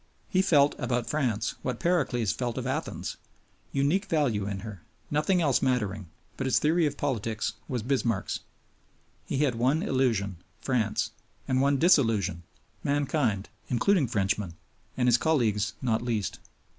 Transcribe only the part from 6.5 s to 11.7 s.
theory of politics was Bismarck's. He had one illusion France; and